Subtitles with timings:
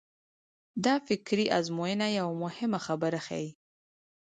[0.85, 3.49] دا فکري ازموینه یوه مهمه خبره ښيي.